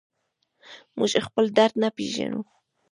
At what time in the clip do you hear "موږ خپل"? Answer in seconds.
0.97-1.45